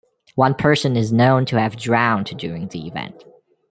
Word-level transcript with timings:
One 0.33 0.55
person 0.55 0.95
is 0.97 1.13
known 1.13 1.45
to 1.45 1.59
have 1.59 1.77
drowned 1.77 2.35
during 2.39 2.69
the 2.69 2.87
event. 2.87 3.23